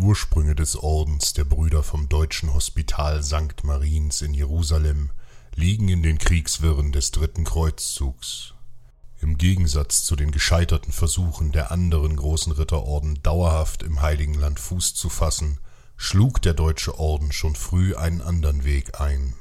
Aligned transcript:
Ursprünge 0.00 0.54
des 0.54 0.76
Ordens 0.76 1.34
der 1.34 1.44
Brüder 1.44 1.82
vom 1.82 2.08
Deutschen 2.08 2.54
Hospital 2.54 3.22
St. 3.22 3.64
Mariens 3.64 4.22
in 4.22 4.32
Jerusalem 4.32 5.10
liegen 5.54 5.88
in 5.88 6.02
den 6.02 6.18
Kriegswirren 6.18 6.90
des 6.90 7.10
Dritten 7.10 7.44
Kreuzzugs. 7.44 8.54
Im 9.20 9.36
Gegensatz 9.36 10.04
zu 10.04 10.16
den 10.16 10.30
gescheiterten 10.30 10.92
Versuchen 10.92 11.52
der 11.52 11.70
anderen 11.70 12.16
großen 12.16 12.52
Ritterorden 12.52 13.22
dauerhaft 13.22 13.82
im 13.82 14.00
Heiligen 14.00 14.34
Land 14.34 14.58
Fuß 14.58 14.94
zu 14.94 15.10
fassen, 15.10 15.58
schlug 15.96 16.40
der 16.40 16.54
Deutsche 16.54 16.98
Orden 16.98 17.30
schon 17.30 17.54
früh 17.54 17.94
einen 17.94 18.22
anderen 18.22 18.64
Weg 18.64 19.00
ein. 19.00 19.34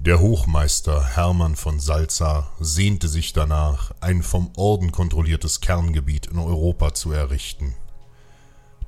Der 0.00 0.18
Hochmeister 0.18 1.04
Hermann 1.14 1.54
von 1.54 1.78
Salza 1.78 2.50
sehnte 2.58 3.06
sich 3.06 3.32
danach, 3.32 3.92
ein 4.00 4.24
vom 4.24 4.50
Orden 4.56 4.90
kontrolliertes 4.90 5.60
Kerngebiet 5.60 6.26
in 6.26 6.38
Europa 6.38 6.92
zu 6.92 7.12
errichten. 7.12 7.76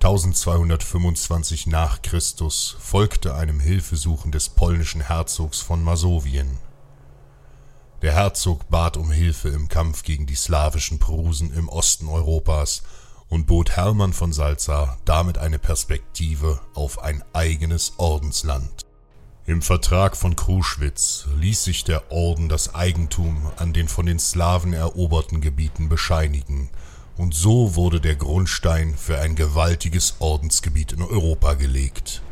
1225 0.04 1.66
nach 1.66 2.02
Christus 2.02 2.76
folgte 2.78 3.36
einem 3.36 3.58
Hilfesuchen 3.58 4.32
des 4.32 4.50
polnischen 4.50 5.00
Herzogs 5.00 5.62
von 5.62 5.82
Masowien. 5.82 6.58
Der 8.02 8.12
Herzog 8.12 8.68
bat 8.68 8.98
um 8.98 9.10
Hilfe 9.10 9.48
im 9.48 9.68
Kampf 9.68 10.02
gegen 10.02 10.26
die 10.26 10.34
slawischen 10.34 10.98
Prusen 10.98 11.54
im 11.54 11.70
Osten 11.70 12.06
Europas 12.10 12.82
und 13.30 13.46
bot 13.46 13.78
Hermann 13.78 14.12
von 14.12 14.34
Salza 14.34 14.98
damit 15.06 15.38
eine 15.38 15.58
Perspektive 15.58 16.60
auf 16.74 17.02
ein 17.02 17.24
eigenes 17.32 17.94
Ordensland. 17.96 18.84
Im 19.46 19.62
Vertrag 19.62 20.18
von 20.18 20.36
Kruschwitz 20.36 21.28
ließ 21.40 21.64
sich 21.64 21.82
der 21.82 22.12
Orden 22.12 22.50
das 22.50 22.74
Eigentum 22.74 23.50
an 23.56 23.72
den 23.72 23.88
von 23.88 24.04
den 24.04 24.18
Slawen 24.18 24.74
eroberten 24.74 25.40
Gebieten 25.40 25.88
bescheinigen, 25.88 26.68
und 27.16 27.34
so 27.34 27.76
wurde 27.76 28.00
der 28.00 28.16
Grundstein 28.16 28.96
für 28.96 29.18
ein 29.18 29.36
gewaltiges 29.36 30.16
Ordensgebiet 30.18 30.92
in 30.92 31.02
Europa 31.02 31.54
gelegt. 31.54 32.22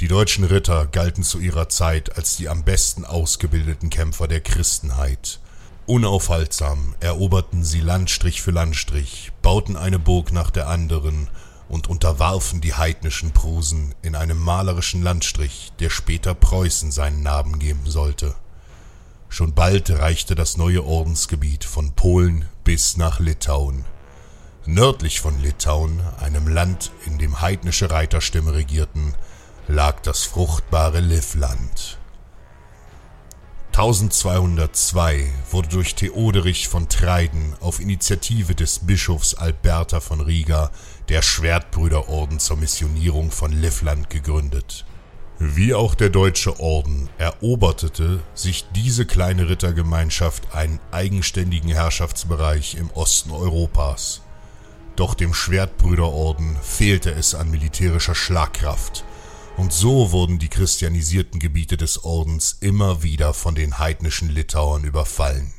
Die 0.00 0.08
deutschen 0.08 0.44
Ritter 0.44 0.86
galten 0.86 1.22
zu 1.22 1.38
ihrer 1.38 1.68
Zeit 1.68 2.16
als 2.16 2.36
die 2.36 2.48
am 2.48 2.64
besten 2.64 3.04
ausgebildeten 3.04 3.90
Kämpfer 3.90 4.28
der 4.28 4.40
Christenheit. 4.40 5.40
Unaufhaltsam 5.84 6.94
eroberten 7.00 7.64
sie 7.64 7.80
Landstrich 7.80 8.40
für 8.40 8.52
Landstrich, 8.52 9.32
bauten 9.42 9.76
eine 9.76 9.98
Burg 9.98 10.32
nach 10.32 10.50
der 10.50 10.68
anderen 10.68 11.28
und 11.68 11.88
unterwarfen 11.88 12.60
die 12.60 12.74
heidnischen 12.74 13.32
Prusen 13.32 13.94
in 14.00 14.14
einem 14.14 14.38
malerischen 14.38 15.02
Landstrich, 15.02 15.72
der 15.78 15.90
später 15.90 16.34
Preußen 16.34 16.90
seinen 16.90 17.22
Namen 17.22 17.58
geben 17.58 17.82
sollte. 17.84 18.34
Schon 19.28 19.54
bald 19.54 19.90
reichte 19.90 20.34
das 20.34 20.56
neue 20.56 20.84
Ordensgebiet 20.84 21.64
von 21.64 21.92
Polen 21.92 22.46
bis 22.70 22.96
nach 22.96 23.18
Litauen. 23.18 23.84
Nördlich 24.64 25.20
von 25.20 25.42
Litauen, 25.42 26.00
einem 26.20 26.46
Land, 26.46 26.92
in 27.04 27.18
dem 27.18 27.40
heidnische 27.40 27.90
Reiterstämme 27.90 28.54
regierten, 28.54 29.16
lag 29.66 29.98
das 30.02 30.22
fruchtbare 30.22 31.00
Livland. 31.00 31.98
1202 33.72 35.26
wurde 35.50 35.68
durch 35.68 35.96
Theoderich 35.96 36.68
von 36.68 36.88
Treiden 36.88 37.56
auf 37.58 37.80
Initiative 37.80 38.54
des 38.54 38.86
Bischofs 38.86 39.34
Alberta 39.34 39.98
von 39.98 40.20
Riga 40.20 40.70
der 41.08 41.22
Schwertbrüderorden 41.22 42.38
zur 42.38 42.56
Missionierung 42.56 43.32
von 43.32 43.50
Livland 43.50 44.10
gegründet. 44.10 44.84
Wie 45.42 45.72
auch 45.72 45.94
der 45.94 46.10
Deutsche 46.10 46.60
Orden 46.60 47.08
eroberte 47.16 48.22
sich 48.34 48.66
diese 48.76 49.06
kleine 49.06 49.48
Rittergemeinschaft 49.48 50.54
einen 50.54 50.78
eigenständigen 50.90 51.70
Herrschaftsbereich 51.70 52.74
im 52.74 52.90
Osten 52.90 53.30
Europas. 53.30 54.20
Doch 54.96 55.14
dem 55.14 55.32
Schwertbrüderorden 55.32 56.58
fehlte 56.60 57.10
es 57.12 57.34
an 57.34 57.50
militärischer 57.50 58.14
Schlagkraft 58.14 59.06
und 59.56 59.72
so 59.72 60.12
wurden 60.12 60.38
die 60.38 60.50
christianisierten 60.50 61.40
Gebiete 61.40 61.78
des 61.78 62.04
Ordens 62.04 62.58
immer 62.60 63.02
wieder 63.02 63.32
von 63.32 63.54
den 63.54 63.78
heidnischen 63.78 64.28
Litauern 64.28 64.84
überfallen. 64.84 65.54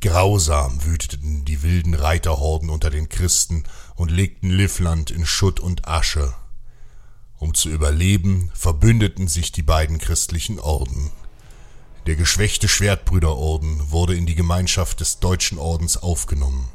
Grausam 0.00 0.84
wüteten 0.84 1.44
die 1.44 1.64
wilden 1.64 1.94
Reiterhorden 1.94 2.70
unter 2.70 2.88
den 2.88 3.08
Christen 3.08 3.64
und 3.96 4.12
legten 4.12 4.50
Livland 4.50 5.10
in 5.10 5.26
Schutt 5.26 5.58
und 5.58 5.88
Asche. 5.88 6.34
Um 7.38 7.54
zu 7.54 7.68
überleben, 7.68 8.50
verbündeten 8.54 9.28
sich 9.28 9.52
die 9.52 9.62
beiden 9.62 9.98
christlichen 9.98 10.58
Orden. 10.58 11.12
Der 12.06 12.16
geschwächte 12.16 12.68
Schwertbrüderorden 12.68 13.90
wurde 13.90 14.14
in 14.14 14.26
die 14.26 14.34
Gemeinschaft 14.34 15.00
des 15.00 15.20
Deutschen 15.20 15.58
Ordens 15.58 15.96
aufgenommen. 15.96 16.68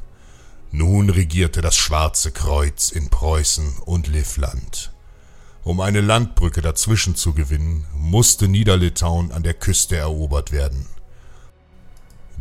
Nun 0.71 1.09
regierte 1.09 1.61
das 1.61 1.75
Schwarze 1.75 2.31
Kreuz 2.31 2.89
in 2.89 3.09
Preußen 3.09 3.79
und 3.85 4.07
Livland. 4.07 4.91
Um 5.63 5.79
eine 5.79 6.01
Landbrücke 6.01 6.61
dazwischen 6.61 7.15
zu 7.15 7.33
gewinnen, 7.33 7.85
musste 7.95 8.47
Niederlitauen 8.47 9.31
an 9.31 9.43
der 9.43 9.53
Küste 9.53 9.95
erobert 9.95 10.51
werden. 10.51 10.87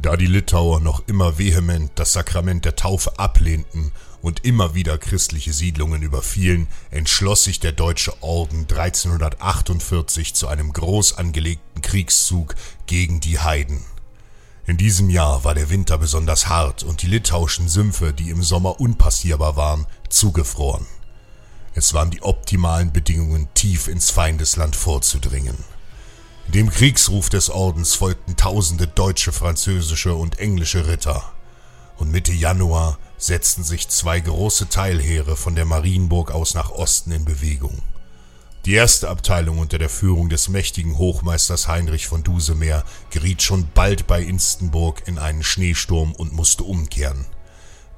Da 0.03 0.17
die 0.17 0.27
Litauer 0.27 0.81
noch 0.81 1.05
immer 1.07 1.39
vehement 1.39 1.93
das 1.95 2.13
Sakrament 2.13 2.65
der 2.65 2.75
Taufe 2.75 3.21
ablehnten 3.21 3.93
und 4.21 4.45
immer 4.45 4.75
wieder 4.75 4.99
christliche 4.99 5.53
Siedlungen 5.53 6.03
überfielen, 6.03 6.67
entschloss 6.91 7.44
sich 7.44 7.61
der 7.61 7.71
Deutsche 7.71 8.21
Orden 8.21 8.67
1348 8.69 10.35
zu 10.35 10.49
einem 10.49 10.73
groß 10.73 11.19
angelegten 11.19 11.82
Kriegszug 11.82 12.56
gegen 12.87 13.21
die 13.21 13.38
Heiden. 13.38 13.85
In 14.67 14.76
diesem 14.76 15.09
Jahr 15.09 15.44
war 15.44 15.55
der 15.55 15.71
Winter 15.71 15.99
besonders 15.99 16.49
hart 16.49 16.82
und 16.82 17.03
die 17.03 17.09
litauischen 17.09 17.69
Sümpfe, 17.69 18.12
die 18.12 18.31
im 18.31 18.43
Sommer 18.43 18.81
unpassierbar 18.81 19.55
waren, 19.55 19.87
zugefroren. 20.09 20.87
Es 21.75 21.94
waren 21.94 22.11
die 22.11 22.23
optimalen 22.23 22.93
Bedingungen, 22.93 23.47
tief 23.55 23.87
ins 23.87 24.11
Feindesland 24.11 24.75
vorzudringen. 24.75 25.56
Dem 26.49 26.69
Kriegsruf 26.69 27.31
des 27.31 27.49
Ordens 27.49 27.94
folgten 27.94 28.37
tausende 28.37 28.87
deutsche, 28.87 29.33
französische 29.33 30.15
und 30.15 30.39
englische 30.39 30.87
Ritter. 30.87 31.33
Und 31.97 32.11
Mitte 32.11 32.33
Januar 32.33 32.99
setzten 33.17 33.65
sich 33.65 33.89
zwei 33.89 34.21
große 34.21 34.69
Teilheere 34.69 35.37
von 35.37 35.55
der 35.55 35.65
Marienburg 35.65 36.31
aus 36.31 36.55
nach 36.55 36.71
Osten 36.71 37.12
in 37.12 37.25
Bewegung. 37.25 37.81
Die 38.67 38.75
erste 38.75 39.09
Abteilung 39.09 39.59
unter 39.59 39.79
der 39.79 39.89
Führung 39.89 40.29
des 40.29 40.49
mächtigen 40.49 40.99
Hochmeisters 40.99 41.69
Heinrich 41.69 42.06
von 42.06 42.23
Dusemeer 42.23 42.85
geriet 43.11 43.43
schon 43.43 43.69
bald 43.75 44.06
bei 44.06 44.23
Instenburg 44.23 45.03
in 45.06 45.19
einen 45.19 45.43
Schneesturm 45.43 46.12
und 46.12 46.33
musste 46.33 46.65
umkehren. 46.65 47.27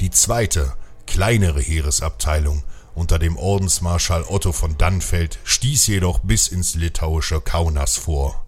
Die 0.01 0.11
zweite 0.11 0.75
kleinere 1.07 1.61
Heeresabteilung 1.61 2.63
unter 2.95 3.19
dem 3.19 3.37
Ordensmarschall 3.37 4.25
Otto 4.29 4.53
von 4.53 4.79
Dannfeld 4.79 5.39
stieß 5.45 5.87
jedoch 5.87 6.21
bis 6.21 6.49
ins 6.49 6.75
litauische 6.75 7.41
Kaunas 7.41 7.97
vor. 7.97 8.45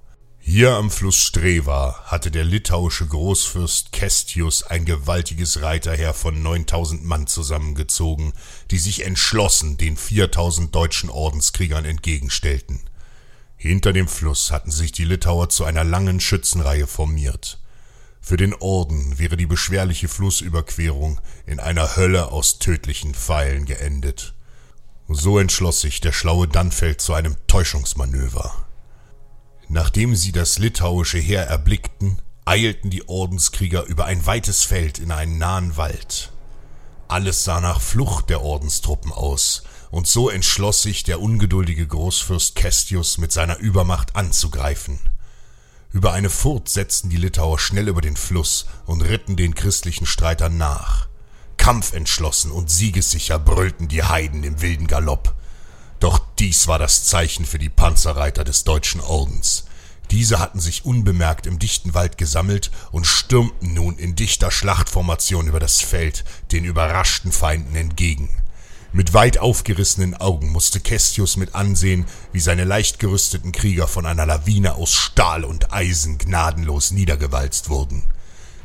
Hier 0.48 0.75
am 0.75 0.93
Fluss 0.93 1.16
Streva 1.16 2.04
hatte 2.04 2.31
der 2.31 2.44
litauische 2.44 3.04
Großfürst 3.04 3.90
Kestius 3.90 4.62
ein 4.62 4.84
gewaltiges 4.84 5.60
Reiterheer 5.60 6.14
von 6.14 6.40
9000 6.40 7.04
Mann 7.04 7.26
zusammengezogen, 7.26 8.32
die 8.70 8.78
sich 8.78 9.04
entschlossen 9.04 9.76
den 9.76 9.96
4000 9.96 10.72
deutschen 10.72 11.10
Ordenskriegern 11.10 11.84
entgegenstellten. 11.84 12.81
Hinter 13.56 13.92
dem 13.92 14.06
Fluss 14.06 14.52
hatten 14.52 14.70
sich 14.70 14.92
die 14.92 15.04
Litauer 15.04 15.49
zu 15.49 15.64
einer 15.64 15.82
langen 15.82 16.20
Schützenreihe 16.20 16.87
formiert. 16.87 17.58
Für 18.26 18.37
den 18.37 18.55
Orden 18.55 19.20
wäre 19.20 19.37
die 19.37 19.46
beschwerliche 19.46 20.08
Flussüberquerung 20.08 21.20
in 21.46 21.61
einer 21.61 21.94
Hölle 21.94 22.32
aus 22.32 22.58
tödlichen 22.58 23.14
Pfeilen 23.14 23.67
geendet. 23.67 24.34
So 25.06 25.38
entschloss 25.38 25.81
sich 25.81 26.00
der 26.00 26.11
schlaue 26.11 26.49
Dannfeld 26.49 27.00
zu 27.00 27.14
einem 27.14 27.37
Täuschungsmanöver. 27.46 28.67
Nachdem 29.69 30.17
sie 30.17 30.32
das 30.32 30.58
litauische 30.58 31.19
Heer 31.19 31.44
erblickten, 31.44 32.20
eilten 32.44 32.90
die 32.90 33.08
Ordenskrieger 33.08 33.84
über 33.84 34.06
ein 34.06 34.26
weites 34.26 34.64
Feld 34.64 34.99
in 34.99 35.12
einen 35.12 35.38
nahen 35.38 35.76
Wald. 35.76 36.32
Alles 37.06 37.44
sah 37.44 37.61
nach 37.61 37.81
Flucht 37.81 38.28
der 38.28 38.43
Ordenstruppen 38.43 39.12
aus, 39.12 39.62
und 39.93 40.08
so 40.08 40.31
entschloss 40.31 40.82
sich 40.82 41.05
der 41.05 41.20
ungeduldige 41.20 41.87
Großfürst 41.87 42.56
Kestius 42.56 43.19
mit 43.19 43.31
seiner 43.31 43.58
Übermacht 43.58 44.17
anzugreifen. 44.17 44.99
Über 45.96 46.12
eine 46.12 46.28
Furt 46.28 46.69
setzten 46.69 47.08
die 47.08 47.16
Litauer 47.16 47.58
schnell 47.58 47.88
über 47.88 48.02
den 48.02 48.19
Fluss 48.19 48.66
und 48.84 49.00
ritten 49.00 49.34
den 49.34 49.54
christlichen 49.54 50.04
Streitern 50.04 50.58
nach. 50.58 51.08
Kampfentschlossen 51.56 52.50
und 52.50 52.70
siegessicher 52.70 53.38
brüllten 53.38 53.88
die 53.88 54.02
Heiden 54.02 54.44
im 54.44 54.60
wilden 54.60 54.88
Galopp. 54.88 55.34
Doch 55.98 56.20
dies 56.38 56.66
war 56.69 56.78
das 56.78 57.04
Zeichen 57.04 57.46
für 57.46 57.58
die 57.58 57.70
Panzerreiter 57.70 58.44
des 58.44 58.64
deutschen 58.64 59.00
Ordens. 59.00 59.64
Diese 60.10 60.38
hatten 60.38 60.60
sich 60.60 60.84
unbemerkt 60.84 61.46
im 61.46 61.58
dichten 61.58 61.94
Wald 61.94 62.19
gesammelt 62.19 62.70
und 62.92 63.06
stürmten 63.06 63.72
nun 63.72 63.96
in 63.96 64.16
dichter 64.16 64.50
Schlachtformation 64.50 65.46
über 65.46 65.60
das 65.60 65.81
Feld 65.81 66.26
den 66.52 66.64
überraschten 66.64 67.32
Feinden 67.32 67.75
entgegen. 67.75 68.28
Mit 68.92 69.14
weit 69.14 69.38
aufgerissenen 69.38 70.14
Augen 70.14 70.50
musste 70.50 70.80
Kestius 70.80 71.36
mit 71.36 71.54
ansehen, 71.54 72.06
wie 72.32 72.40
seine 72.40 72.64
leicht 72.64 72.98
gerüsteten 72.98 73.52
Krieger 73.52 73.88
von 73.88 74.06
einer 74.06 74.26
Lawine 74.26 74.74
aus 74.74 74.92
Stahl 74.94 75.44
und 75.44 75.72
Eisen 75.72 76.18
gnadenlos 76.18 76.92
niedergewalzt 76.92 77.68
wurden. 77.68 78.04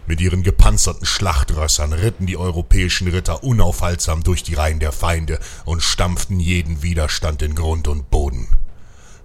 Mit 0.08 0.20
ihren 0.22 0.44
gepanzerten 0.44 1.06
Schlachtrössern 1.06 1.94
ritten 1.94 2.26
die 2.26 2.38
europäischen 2.38 3.08
Ritter 3.08 3.44
unaufhaltsam 3.44 4.24
durch 4.24 4.44
die 4.44 4.56
Reihen 4.56 4.80
der 4.80 4.92
Feinde 4.92 5.40
und 5.66 5.84
stampften 5.84 6.40
jeden 6.40 6.82
Widerstand 6.82 7.42
in 7.42 7.56
Grund 7.56 7.88
und 7.88 8.10
Boden. 8.10 8.48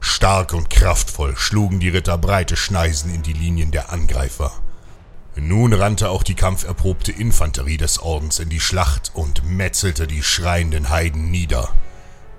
Stark 0.00 0.52
und 0.52 0.70
kraftvoll 0.70 1.36
schlugen 1.36 1.80
die 1.80 1.88
Ritter 1.88 2.18
breite 2.18 2.56
Schneisen 2.56 3.12
in 3.14 3.22
die 3.22 3.32
Linien 3.32 3.70
der 3.70 3.90
Angreifer. 3.90 4.52
Nun 5.38 5.74
rannte 5.74 6.08
auch 6.08 6.22
die 6.22 6.34
kampferprobte 6.34 7.12
Infanterie 7.12 7.76
des 7.76 7.98
Ordens 7.98 8.38
in 8.38 8.48
die 8.48 8.60
Schlacht 8.60 9.10
und 9.12 9.44
metzelte 9.44 10.06
die 10.06 10.22
schreienden 10.22 10.88
Heiden 10.88 11.30
nieder. 11.30 11.68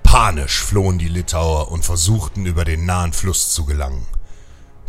Panisch 0.02 0.64
flohen 0.64 0.98
die 0.98 1.08
Litauer 1.08 1.72
und 1.72 1.86
versuchten 1.86 2.48
über 2.48 2.66
den 2.66 2.86
nahen 2.86 3.14
Fluss 3.14 3.54
zu 3.54 3.66
gelangen. 3.66 4.08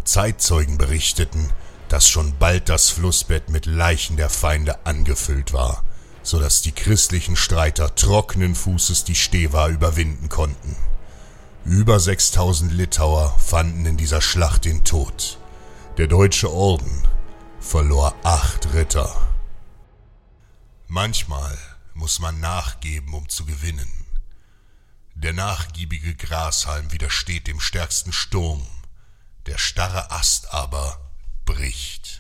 Zeitzeugen 0.04 0.78
berichteten, 0.78 1.50
dass 1.90 2.08
schon 2.08 2.38
bald 2.38 2.70
das 2.70 2.88
Flussbett 2.88 3.50
mit 3.50 3.66
Leichen 3.66 4.16
der 4.16 4.30
Feinde 4.30 4.86
angefüllt 4.86 5.52
war, 5.52 5.84
so 6.22 6.40
dass 6.40 6.62
die 6.62 6.72
christlichen 6.72 7.36
Streiter 7.36 7.94
trockenen 7.94 8.54
Fußes 8.54 9.04
die 9.04 9.16
Steva 9.16 9.68
überwinden 9.68 10.30
konnten. 10.30 10.76
Über 11.66 12.00
6000 12.00 12.72
Litauer 12.72 13.36
fanden 13.38 13.84
in 13.84 13.98
dieser 13.98 14.22
Schlacht 14.22 14.64
den 14.64 14.84
Tod. 14.84 15.38
Der 15.98 16.06
deutsche 16.06 16.50
Orden 16.50 17.02
verlor 17.68 18.14
acht 18.22 18.72
Ritter. 18.72 19.14
Manchmal 20.86 21.58
muss 21.92 22.18
man 22.18 22.40
nachgeben, 22.40 23.12
um 23.12 23.28
zu 23.28 23.44
gewinnen. 23.44 24.06
Der 25.14 25.34
nachgiebige 25.34 26.14
Grashalm 26.14 26.90
widersteht 26.92 27.46
dem 27.46 27.60
stärksten 27.60 28.10
Sturm, 28.14 28.66
der 29.44 29.58
starre 29.58 30.10
Ast 30.10 30.50
aber 30.50 31.10
bricht. 31.44 32.17